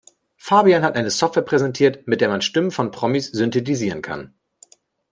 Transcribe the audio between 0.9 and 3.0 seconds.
eine Software präsentiert, mit der man Stimmen von